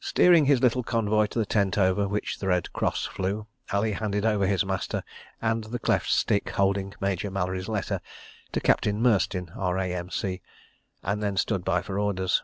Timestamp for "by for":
11.64-11.98